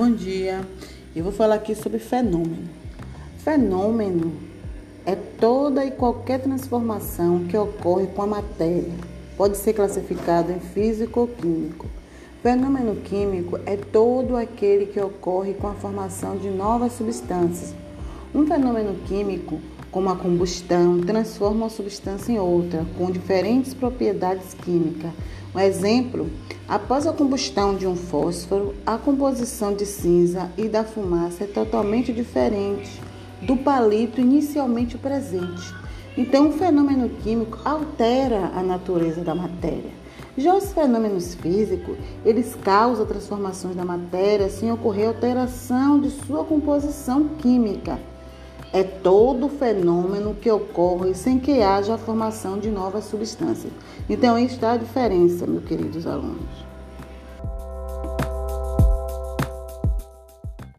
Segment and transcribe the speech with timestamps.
[0.00, 0.66] Bom dia.
[1.14, 2.70] Eu vou falar aqui sobre fenômeno.
[3.44, 4.32] Fenômeno
[5.04, 8.94] é toda e qualquer transformação que ocorre com a matéria.
[9.36, 11.86] Pode ser classificado em físico ou químico.
[12.42, 17.74] Fenômeno químico é todo aquele que ocorre com a formação de novas substâncias.
[18.34, 25.10] Um fenômeno químico, como a combustão, transforma uma substância em outra, com diferentes propriedades químicas.
[25.54, 26.30] Um exemplo
[26.70, 32.12] Após a combustão de um fósforo, a composição de cinza e da fumaça é totalmente
[32.12, 33.02] diferente
[33.42, 35.74] do palito inicialmente presente.
[36.16, 39.90] Então, o fenômeno químico altera a natureza da matéria.
[40.38, 47.30] Já os fenômenos físicos, eles causam transformações da matéria sem ocorrer alteração de sua composição
[47.30, 47.98] química.
[48.72, 53.72] É todo fenômeno que ocorre sem que haja a formação de novas substâncias.
[54.08, 56.69] Então, está a diferença, meus queridos alunos.